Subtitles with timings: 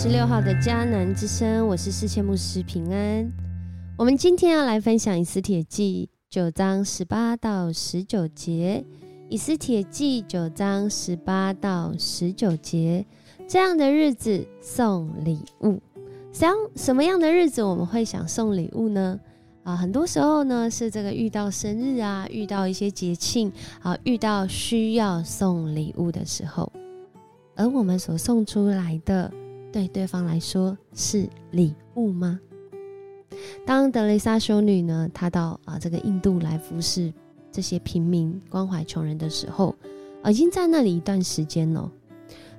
[0.00, 3.28] 十六号的迦南之声，我是世界牧师平安。
[3.96, 8.84] 我们今天要来分享以斯帖记九章十八到十九节。
[9.28, 13.04] 以斯帖记九章十八到十九节，
[13.48, 15.82] 这样的日子送礼物，
[16.30, 19.18] 想什么样的日子我们会想送礼物呢？
[19.64, 23.50] 啊，很多时候呢是这个遇到生日啊，遇到一些节庆
[23.82, 26.72] 啊，遇到需要送礼物的时候。
[27.56, 29.28] 而我们所送出来的，
[29.72, 32.40] 对对方来说是礼物吗？
[33.66, 37.12] 当德雷莎修女呢，她到啊这个印度来服侍
[37.52, 39.74] 这些平民、关怀穷人的时候，
[40.22, 41.90] 啊已经在那里一段时间了。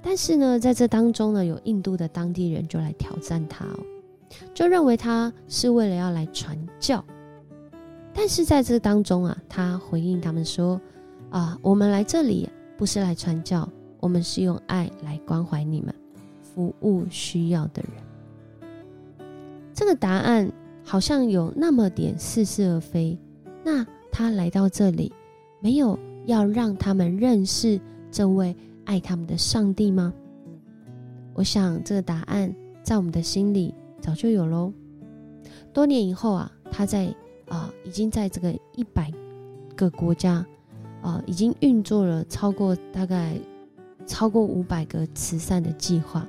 [0.00, 3.80] 但是呢，在这当中呢，有印度的当地人就来挑战她哦，
[4.54, 7.04] 就认为她是为了要来传教。
[8.14, 10.80] 但是在这当中啊，她回应他们说
[11.30, 13.68] ：“啊，我们来这里不是来传教。”
[14.00, 15.94] 我们是用爱来关怀你们，
[16.54, 17.92] 服务需要的人。
[19.72, 20.50] 这个答案
[20.84, 23.18] 好像有那么点似是而非。
[23.64, 25.12] 那他来到这里，
[25.60, 30.12] 没有要让他们认识这位爱他们的上帝吗？
[31.34, 34.72] 我想这个答案在我们的心里早就有喽。
[35.72, 37.14] 多年以后啊，他在
[37.48, 39.10] 啊，已经在这个一百
[39.74, 40.44] 个国家
[41.00, 43.36] 啊，已经运作了超过大概。
[44.04, 46.26] 超过五百个慈善的计划，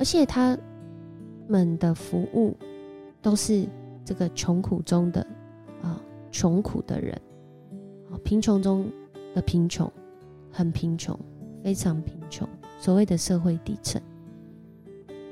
[0.00, 0.58] 而且他
[1.46, 2.56] 们的服务
[3.20, 3.68] 都是
[4.02, 5.20] 这个穷苦中的
[5.82, 7.14] 啊穷苦的人，
[8.10, 8.90] 啊贫穷中
[9.34, 9.92] 的贫穷，
[10.50, 11.16] 很贫穷，
[11.62, 14.00] 非常贫穷，所谓的社会底层，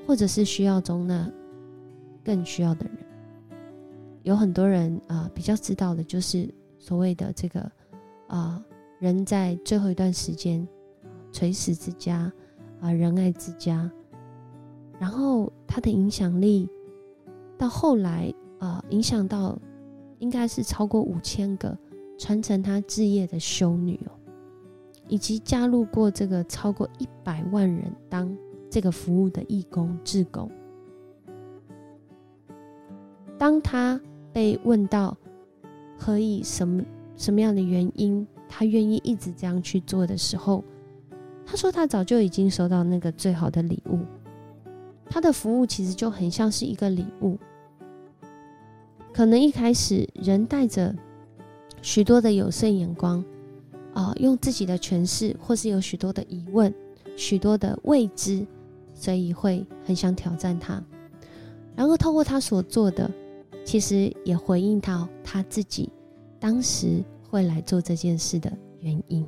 [0.07, 1.29] 或者是需要中那
[2.23, 2.99] 更需要的人，
[4.23, 6.47] 有很多人啊比较知道的就是
[6.79, 7.73] 所谓的这个
[8.27, 8.63] 啊
[8.99, 10.69] 人在最后一段时间。
[11.31, 12.33] 垂死之家，
[12.81, 13.89] 啊，仁爱之家，
[14.99, 16.69] 然后他的影响力
[17.57, 19.59] 到后来，呃，影响到
[20.19, 21.77] 应该是超过五千个
[22.19, 24.13] 传承他置业的修女哦，
[25.07, 28.37] 以及加入过这个超过一百万人当
[28.69, 30.51] 这个服务的义工志工。
[33.39, 34.01] 当他
[34.33, 35.17] 被问到
[35.97, 36.83] 何以什么
[37.17, 40.65] 什么样的原因，他愿意一直这样去做的时候。
[41.51, 44.01] 他说：“他早就已经收到那个最好的礼物，
[45.11, 47.37] 他的服务其实就很像是一个礼物。
[49.13, 50.95] 可能一开始人带着
[51.83, 53.25] 许多的有色眼光，
[53.93, 56.73] 啊，用自己的诠释，或是有许多的疑问、
[57.17, 58.47] 许多的未知，
[58.95, 60.83] 所以会很想挑战他。
[61.75, 63.11] 然后透过他所做的，
[63.65, 65.91] 其实也回应到他自己
[66.39, 69.27] 当时会来做这件事的原因。”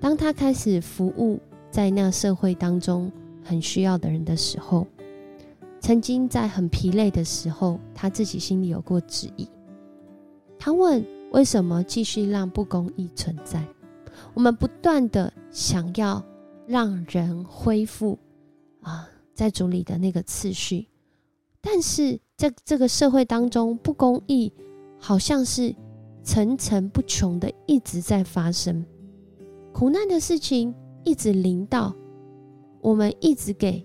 [0.00, 1.38] 当他开始服务
[1.70, 3.10] 在那社会当中
[3.46, 4.86] 很需要的人的时候，
[5.80, 9.48] 曾经在很疲累的时候，他自己心里有过质疑。
[10.58, 13.62] 他问：为什么继续让不公义存在？
[14.34, 16.24] 我们不断的想要
[16.66, 18.18] 让人恢复
[18.80, 20.88] 啊，在主里的那个次序，
[21.60, 24.52] 但是在这个社会当中，不公义
[24.98, 25.74] 好像是
[26.22, 28.84] 层层不穷的一直在发生。
[29.72, 30.74] 苦难的事情
[31.04, 31.94] 一直临到，
[32.80, 33.84] 我们一直给，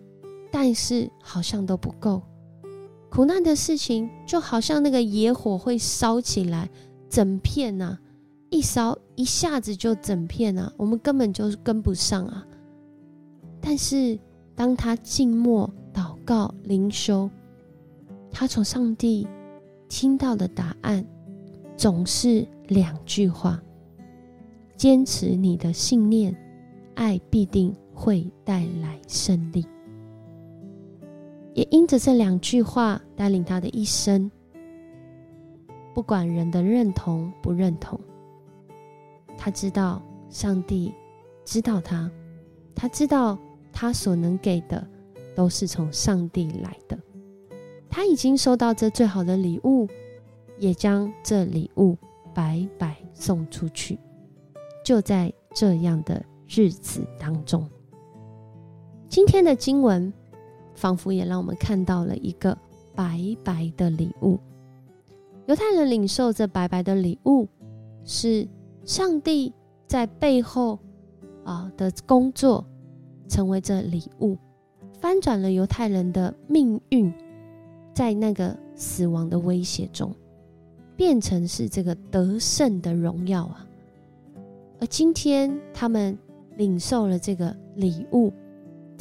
[0.51, 2.21] 但是好像都不够。
[3.09, 6.69] 苦难的事情就好像那个野火会烧起来，
[7.09, 7.97] 整片呐，
[8.49, 12.45] 一烧一下子就整片啊，我们根本就跟不上啊。
[13.59, 14.17] 但是
[14.55, 17.29] 当他静默祷告灵修，
[18.31, 19.27] 他从上帝
[19.89, 21.05] 听到的答案
[21.75, 23.61] 总是两句话。
[24.77, 26.35] 坚持你的信念，
[26.95, 29.63] 爱必定会带来胜利。
[31.53, 34.31] 也因着这两句话带领他的一生，
[35.93, 37.99] 不管人的认同不认同，
[39.37, 40.91] 他知道上帝
[41.45, 42.09] 知道他，
[42.73, 43.37] 他知道
[43.71, 44.83] 他所能给的
[45.35, 46.97] 都是从上帝来的。
[47.87, 49.87] 他已经收到这最好的礼物，
[50.57, 51.95] 也将这礼物
[52.33, 53.99] 白白送出去。
[54.83, 57.69] 就在这样的日子当中，
[59.11, 60.11] 今天的经文
[60.73, 62.57] 仿佛也让我们看到了一个
[62.95, 64.39] 白白的礼物。
[65.47, 67.45] 犹太人领受这白白的礼物，
[68.05, 68.47] 是
[68.85, 69.51] 上帝
[69.85, 70.79] 在背后
[71.43, 72.65] 啊的工作，
[73.27, 74.37] 成为这礼物，
[75.01, 77.13] 翻转了犹太人的命运，
[77.93, 80.15] 在那个死亡的威胁中，
[80.95, 83.67] 变成是这个得胜的荣耀啊！
[84.79, 86.17] 而今天，他们
[86.55, 88.31] 领受了这个礼物，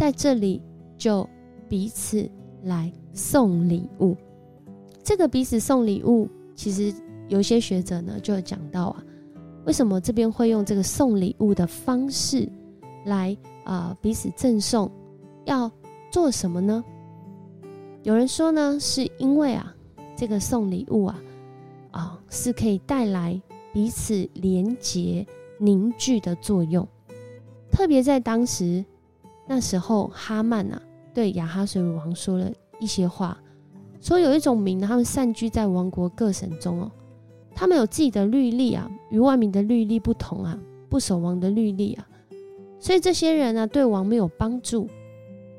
[0.00, 0.62] 在这里
[0.96, 1.28] 就
[1.68, 2.26] 彼此
[2.62, 4.16] 来送礼物。
[5.04, 6.90] 这个彼此送礼物，其实
[7.28, 9.04] 有些学者呢就有讲到啊，
[9.66, 12.50] 为什么这边会用这个送礼物的方式
[13.04, 14.90] 来啊彼此赠送？
[15.44, 15.70] 要
[16.10, 16.82] 做什么呢？
[18.02, 19.70] 有人说呢，是因为啊，
[20.16, 21.22] 这个送礼物啊，
[21.90, 23.38] 啊是可以带来
[23.70, 25.26] 彼此连结
[25.58, 26.88] 凝聚的作用。
[27.70, 28.82] 特别在当时
[29.52, 30.80] 那时候，哈曼啊
[31.12, 32.48] 对亚哈水王说了
[32.78, 33.36] 一些话。
[34.00, 36.92] 说有一种民，他们散居在王国各省中哦，
[37.52, 40.56] 他们有自己的律例啊，与外民的律例不同啊，
[40.88, 42.06] 不守王的律例啊，
[42.78, 44.88] 所以这些人呢，对王没有帮助，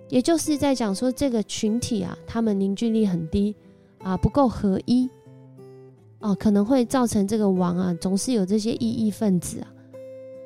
[0.08, 3.54] 也就是在讲说这个群体啊，他们凝聚力很低
[4.02, 5.10] 啊，不够合一
[6.20, 9.68] 哦，可能会造成这个王啊，总是有这些异议分子啊，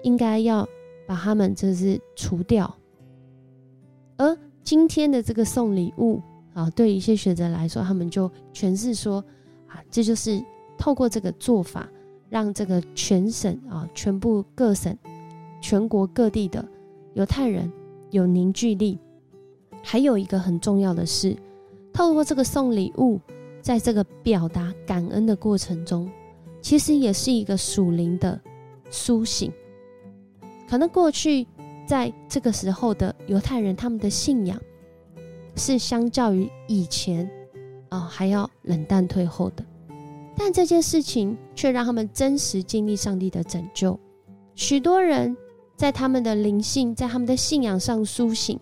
[0.02, 0.68] 应该要
[1.06, 2.76] 把他们就是除掉，
[4.18, 6.22] 而今天的这个送礼物。
[6.56, 9.22] 啊，对一些学者来说，他们就诠释说，
[9.68, 10.42] 啊，这就是
[10.78, 11.86] 透过这个做法，
[12.30, 14.98] 让这个全省啊，全部各省、
[15.62, 16.66] 全国各地的
[17.14, 17.70] 犹太人
[18.10, 18.98] 有凝聚力。
[19.84, 21.36] 还有一个很重要的是，
[21.92, 23.20] 透过这个送礼物，
[23.62, 26.10] 在这个表达感恩的过程中，
[26.62, 28.40] 其实也是一个属灵的
[28.90, 29.52] 苏醒。
[30.70, 31.46] 可能过去
[31.86, 34.60] 在这个时候的犹太人，他们的信仰。
[35.58, 37.32] 是相较于以前，
[37.88, 39.64] 啊还要冷淡退后的，
[40.36, 43.98] 但这件事情却让他们真实经历上帝的拯救。
[44.54, 45.34] 许多人
[45.78, 48.60] 在他们的灵性，在他们的信仰上苏醒，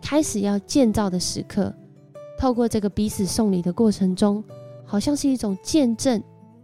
[0.00, 1.70] 开始要建造的时刻，
[2.38, 4.42] 透过这个彼此送礼的过程中，
[4.86, 6.22] 好像是一种见证，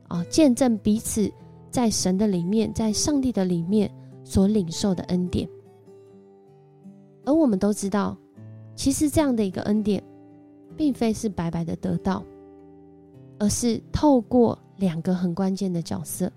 [0.08, 1.30] 啊见证彼此
[1.70, 3.90] 在神的里面，在上帝的里面
[4.24, 5.46] 所领受的恩典。
[7.26, 8.16] 而我们都知道。
[8.74, 10.02] 其实这样的一个恩典，
[10.76, 12.22] 并非是白白的得到，
[13.38, 16.30] 而是透过两个很关键的角色，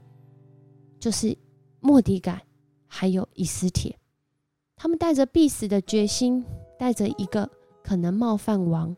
[0.98, 1.38] 就是
[1.82, 2.42] 莫迪改
[2.88, 3.94] 还有以斯帖，
[4.78, 6.46] 他们带着必死的决心，
[6.78, 7.50] 带着一个
[7.84, 8.96] 可能冒犯王，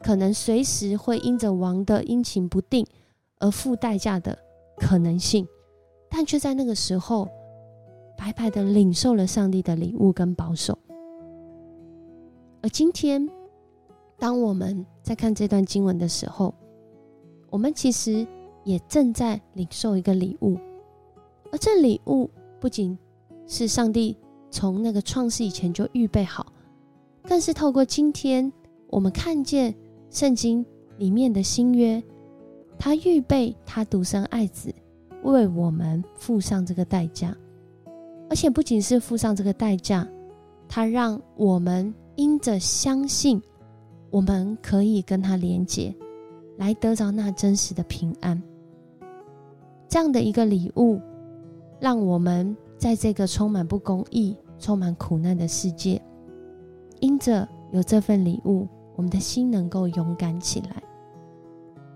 [0.00, 2.86] 可能随时会因着王的阴晴不定
[3.38, 4.38] 而付代价的
[4.76, 5.48] 可能性，
[6.10, 7.26] 但却在那个时候
[8.18, 10.78] 白白的领受了上帝的礼物跟保守。
[12.64, 13.28] 而今天，
[14.18, 16.54] 当我们在看这段经文的时候，
[17.50, 18.26] 我们其实
[18.64, 20.56] 也正在领受一个礼物，
[21.52, 22.98] 而这礼物不仅
[23.46, 24.16] 是上帝
[24.50, 26.54] 从那个创世以前就预备好，
[27.24, 28.50] 更是透过今天
[28.88, 29.74] 我们看见
[30.08, 30.64] 圣经
[30.96, 32.02] 里面的新约，
[32.78, 34.74] 他预备他独生爱子
[35.22, 37.36] 为我们付上这个代价，
[38.30, 40.08] 而且不仅是付上这个代价，
[40.66, 41.94] 他让我们。
[42.16, 43.42] 因着相信，
[44.10, 45.94] 我们可以跟他连接，
[46.56, 48.40] 来得着那真实的平安。
[49.88, 51.00] 这样的一个礼物，
[51.80, 56.00] 让我们在这个充满不公义、充满苦难的世界，
[57.00, 60.82] 因着有这份礼物，我们的心能够勇敢起来。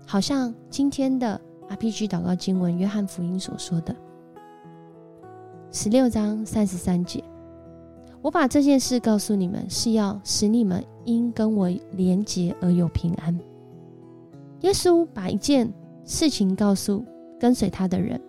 [0.05, 1.39] 好像今天的
[1.69, 3.95] RPG 祷告经文，约翰福音所说的
[5.71, 7.23] 十六章三十三节。
[8.21, 13.37] 我把这件事告诉你们，是要使你们因跟我连结而有平安。
[14.61, 15.71] 耶稣把一件
[16.03, 17.05] 事情告诉
[17.39, 18.19] 跟随他的人。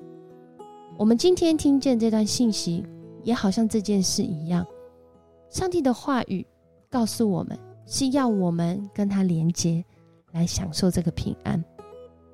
[0.97, 2.85] 我们今天听见这段信息，
[3.25, 4.65] 也好像这件事一样。
[5.49, 6.47] 上帝的话语
[6.89, 9.85] 告诉我们，是要我们跟他连结，
[10.31, 11.63] 来享受这个平安。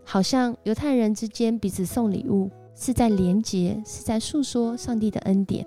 [0.05, 5.67] 好像犹太人之间彼此送礼物，是在连结，是在诉说上帝的恩典。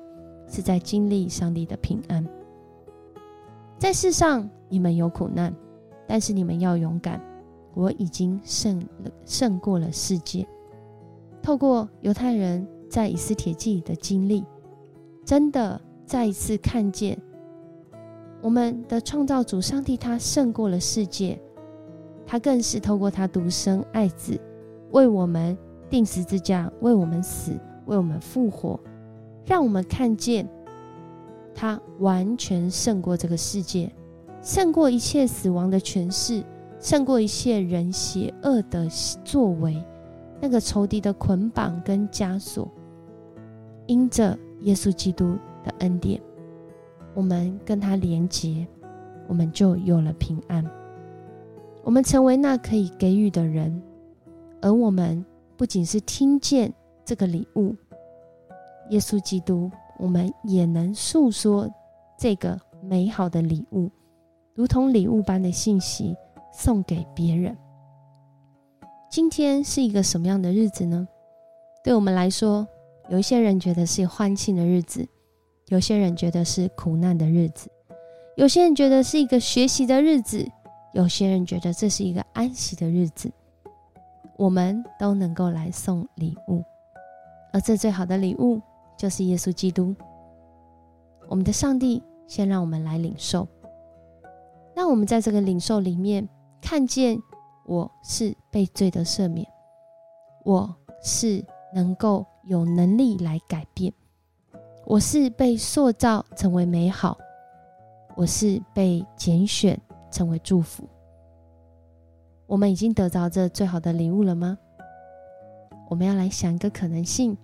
[0.50, 2.26] 是在经历上帝的平安。
[3.78, 5.56] 在世上，你们有苦难，
[6.06, 7.22] 但是你们要勇敢。
[7.76, 10.46] 我已经胜了，胜过了世界。
[11.42, 14.44] 透过犹太人在以斯帖记的经历，
[15.24, 17.18] 真的再一次看见
[18.42, 21.40] 我们的创造主上帝，他胜过了世界。
[22.26, 24.38] 他更是透过他独生爱子，
[24.92, 25.58] 为我们
[25.90, 27.54] 定十字架，为我们死，
[27.86, 28.80] 为我们复活。
[29.50, 30.48] 让我们看见，
[31.56, 33.92] 他完全胜过这个世界，
[34.44, 36.44] 胜过一切死亡的权势，
[36.80, 38.88] 胜过一切人邪恶的
[39.26, 39.84] 作为，
[40.40, 42.70] 那个仇敌的捆绑跟枷锁。
[43.88, 46.22] 因着耶稣基督的恩典，
[47.16, 48.68] 我们跟他连结，
[49.28, 50.64] 我们就有了平安。
[51.84, 53.82] 我们成为那可以给予的人，
[54.62, 55.26] 而我们
[55.58, 56.72] 不仅是听见
[57.04, 57.76] 这个礼物。
[58.90, 61.70] 耶稣基督，我们也能诉说
[62.18, 63.90] 这个美好的礼物，
[64.54, 66.16] 如同礼物般的信息
[66.52, 67.56] 送给别人。
[69.10, 71.08] 今天是一个什么样的日子呢？
[71.84, 72.68] 对我们来说，
[73.10, 75.08] 有一些人觉得是欢庆的日子，
[75.68, 77.70] 有些人觉得是苦难的日子，
[78.36, 80.48] 有些人觉得是一个学习的日子，
[80.94, 83.32] 有些人觉得这是一个安息的日子。
[84.38, 86.64] 我们都能够来送礼物，
[87.52, 88.62] 而这最好的礼物
[89.00, 89.96] 就是耶稣基督。
[91.30, 93.48] 我们的上帝先让我们来领受，
[94.76, 96.28] 让我们在这个领受里面
[96.62, 97.18] 看见
[97.66, 99.48] 我是被罪的赦免，
[100.44, 103.94] 我是能够有能力来改变，
[104.86, 107.18] 我是被塑造成为美好，
[108.18, 109.80] 我是被拣选
[110.12, 110.84] 成为祝福。
[112.48, 114.58] 我们已经得着这最好的礼物了吗？
[115.88, 117.38] 我们要来想一个可能性，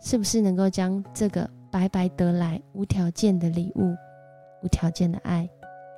[0.00, 3.94] 是不是能够将这个白白得来、无条件的礼物、
[4.62, 5.48] 无条件的爱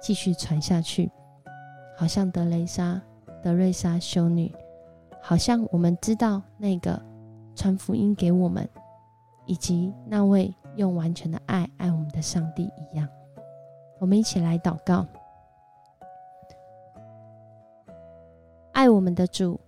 [0.01, 1.11] 继续传下去？
[1.97, 3.01] 好像德雷莎、
[3.43, 4.55] 德瑞莎修女，
[5.23, 7.01] 好像我们知道那个
[7.55, 8.69] 传福音给我们，
[9.47, 13.09] 以及那位用完全的爱爱我们的上帝一样。
[13.99, 15.07] 我们一起来祷告。
[18.73, 19.59] 爱我们的主，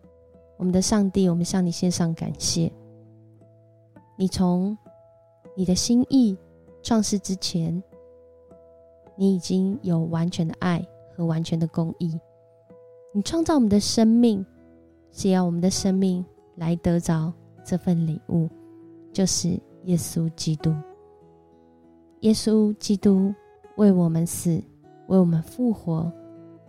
[0.59, 2.71] 我们的上帝，我们向你献上感谢。
[4.21, 4.77] 你从
[5.57, 6.37] 你的心意
[6.83, 7.81] 创世之前，
[9.17, 10.85] 你已经有完全的爱
[11.15, 12.19] 和完全的公义。
[13.15, 14.45] 你创造我们的生命，
[15.13, 16.25] 是要我们的生命
[16.57, 17.33] 来得着
[17.65, 18.49] 这份礼物，
[19.13, 19.51] 就是
[19.85, 20.75] 耶稣基督。
[22.23, 23.33] 耶稣基督
[23.77, 24.61] 为我们死，
[25.07, 26.13] 为我们复活。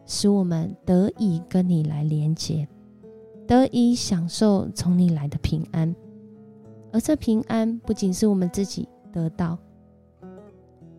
[0.06, 2.68] 使我们得以跟你来连接，
[3.48, 5.96] 得以享受从你来的平安，
[6.92, 9.58] 而这平安不仅是我们自己得到，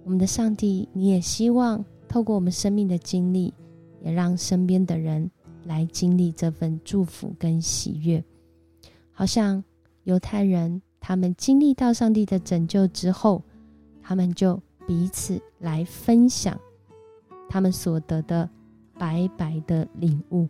[0.04, 3.52] 我们的上帝，你也希望透过我们生命的经历，
[4.00, 5.30] 也让身边的人
[5.64, 8.22] 来经历这份祝福跟喜悦。
[9.12, 9.62] 好像
[10.04, 13.42] 犹太人，他们经历到上帝的拯救之后，
[14.02, 16.58] 他们就彼此来分享
[17.48, 18.48] 他们所得的。
[19.00, 20.46] 白白的礼物，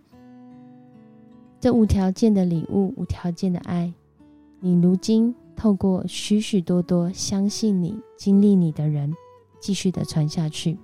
[1.61, 3.95] 这无条件的礼物，无条件的爱，
[4.61, 9.11] 你如今透过许许多多相信你、经历你的人，
[9.59, 10.79] 继续的传下去。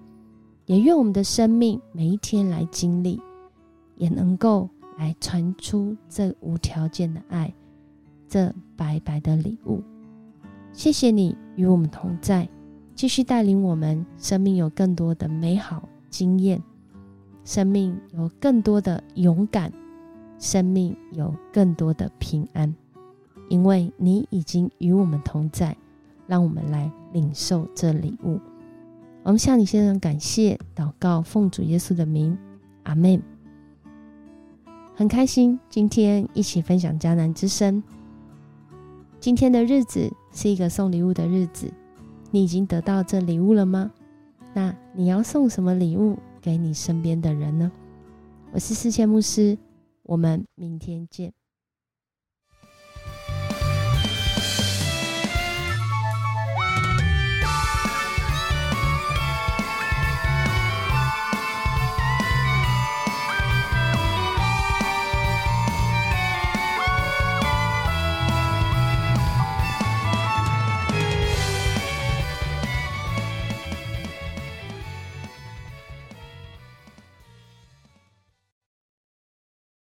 [0.64, 3.20] 也愿我们的生命每一天来经历，
[3.96, 7.52] 也能够来传出这无条件的爱，
[8.26, 9.82] 这白白的礼物。
[10.72, 12.48] 谢谢你与我们同在，
[12.94, 16.62] 继续带领我们生命有更多的美好经验。
[17.44, 19.72] 生命有更多的勇敢，
[20.38, 22.74] 生命有更多的平安，
[23.48, 25.76] 因为你已经与我们同在。
[26.28, 28.40] 让我们来领受这礼物。
[29.22, 32.36] 我们向你先生感谢，祷告，奉主耶稣的名，
[32.82, 33.22] 阿门。
[34.96, 37.80] 很开心今天一起分享迦南之声。
[39.20, 41.72] 今天的日子是一个送礼物的日子，
[42.32, 43.92] 你已经得到这礼物了吗？
[44.52, 46.18] 那你要送什么礼物？
[46.40, 47.70] 给你身边的人呢？
[48.52, 49.56] 我是世界牧师，
[50.02, 51.32] 我们明天见。